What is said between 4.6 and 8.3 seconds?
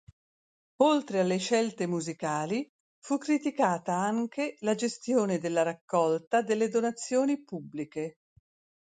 la gestione della raccolta delle donazioni pubbliche.